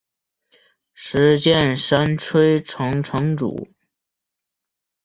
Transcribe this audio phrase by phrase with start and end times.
[0.95, 3.67] 石见山吹城城主。